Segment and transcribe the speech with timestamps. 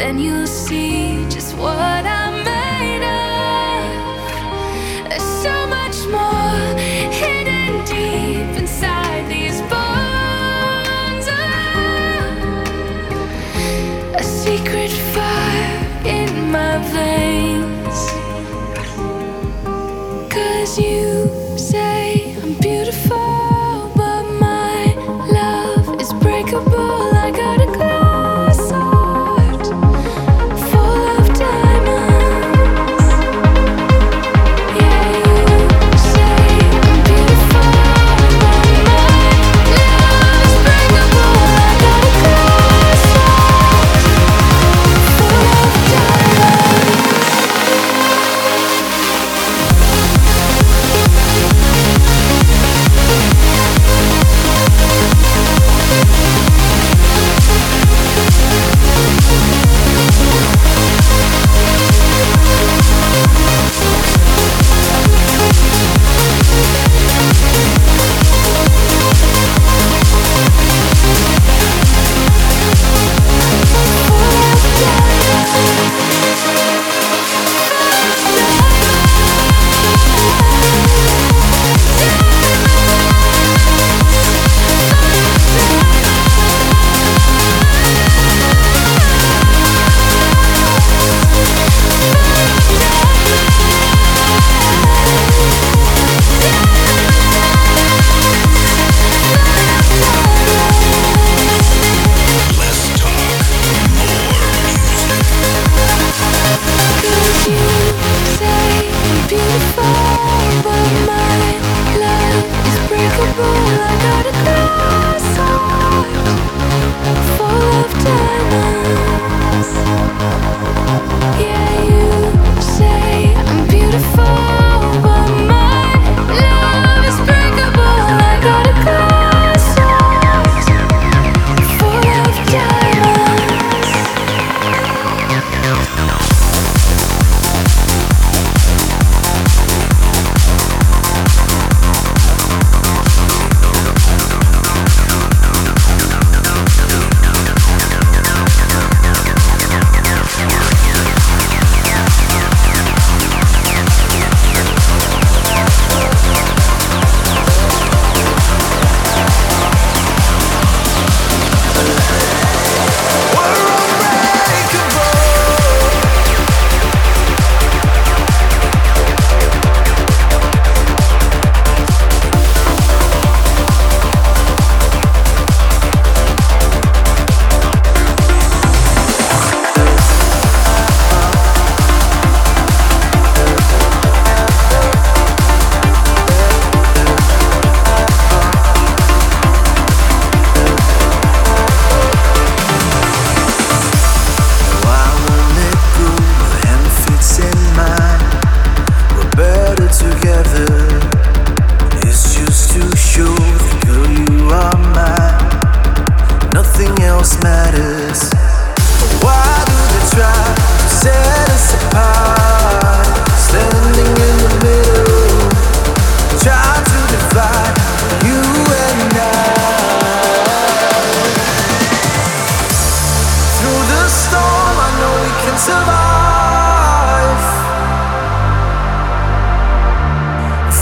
[0.00, 2.19] then you'll see just what I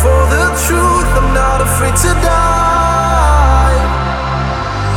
[0.03, 3.79] For the truth, I'm not afraid to die.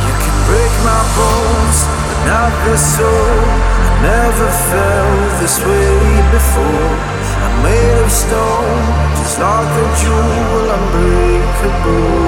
[0.06, 3.34] You can break my bones, but not soul.
[3.82, 6.92] I never felt this way before.
[7.44, 8.82] I'm made of stone,
[9.18, 12.22] just like a jewel, unbreakable.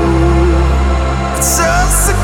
[1.39, 2.17] It's a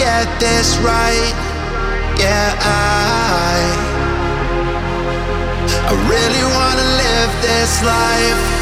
[0.00, 1.34] get this right.
[2.16, 3.60] Yeah, I,
[5.88, 8.59] I really wanna live this life.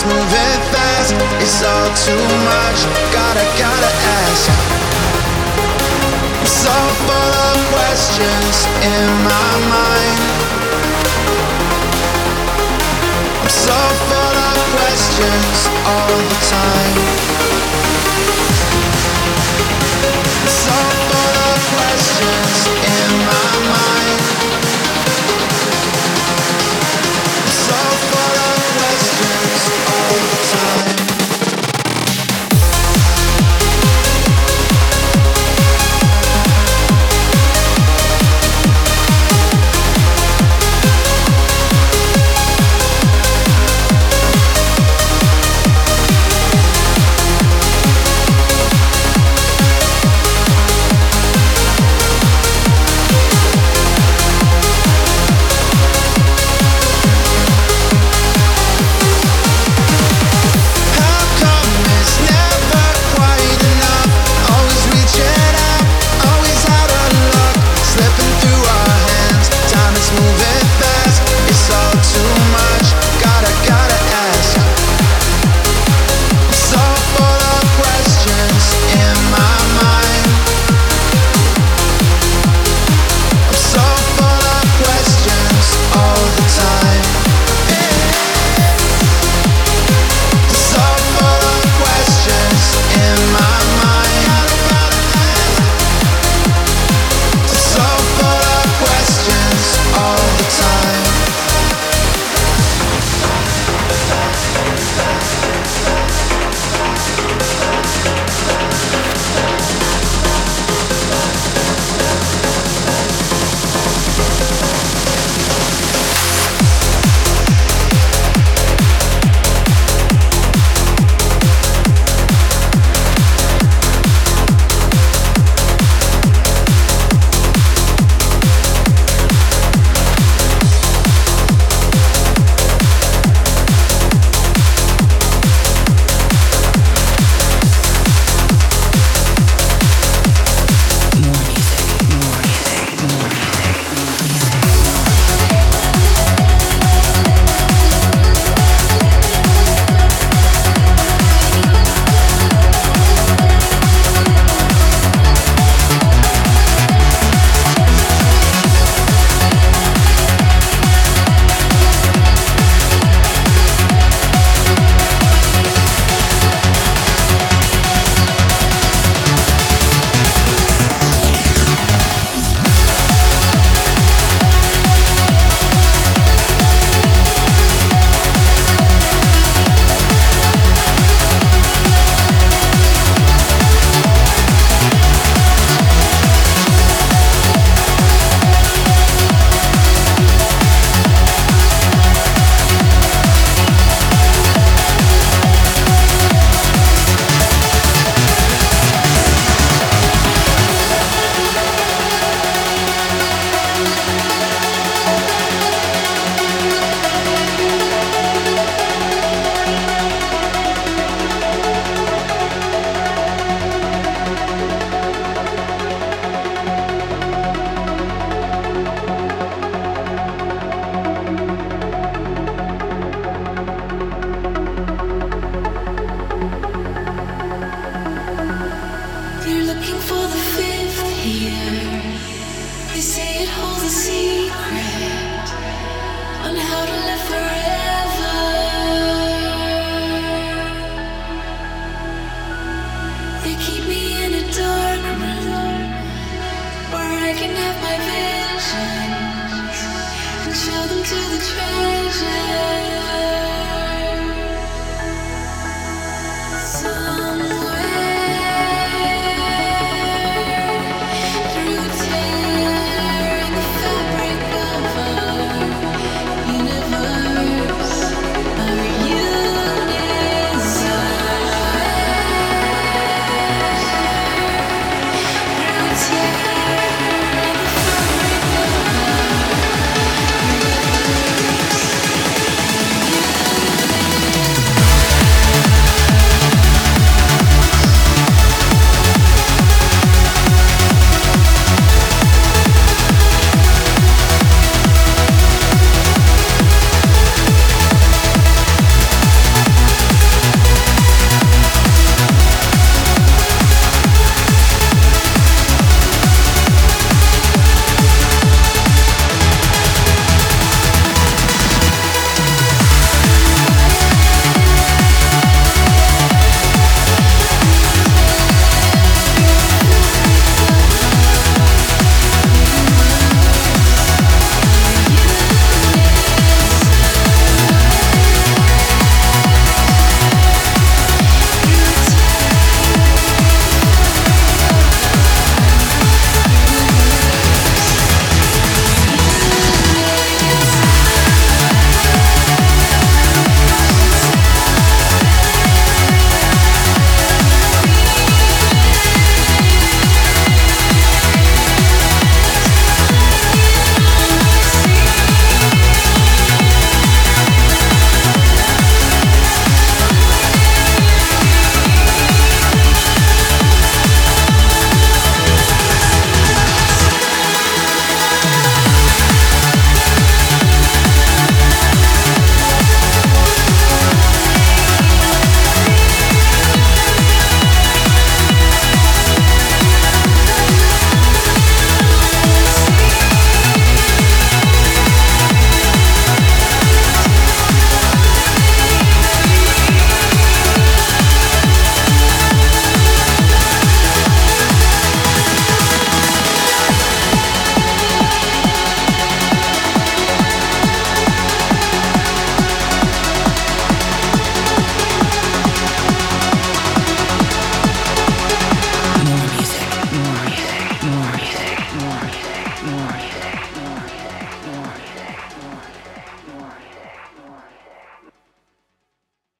[0.00, 1.14] Is moving fast.
[1.40, 2.80] It's all too much.
[3.12, 4.50] Gotta, gotta ask.
[6.40, 10.20] I'm so full of questions in my mind.
[13.40, 13.78] I'm so
[14.08, 15.56] full of questions
[15.92, 16.96] all the time.
[20.64, 20.76] So
[21.08, 22.56] full of questions
[22.88, 23.79] in my mind.